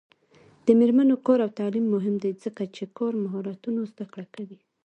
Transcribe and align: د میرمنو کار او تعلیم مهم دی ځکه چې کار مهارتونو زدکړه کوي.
د 0.65 0.67
میرمنو 0.79 1.15
کار 1.25 1.39
او 1.45 1.49
تعلیم 1.59 1.85
مهم 1.95 2.15
دی 2.23 2.31
ځکه 2.43 2.63
چې 2.75 2.83
کار 2.97 3.13
مهارتونو 3.23 3.79
زدکړه 3.91 4.25
کوي. 4.35 4.59